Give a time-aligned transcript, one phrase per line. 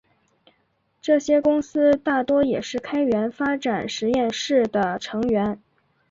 [0.99, 5.61] 这些公司大多也是开源发展实验室的成员。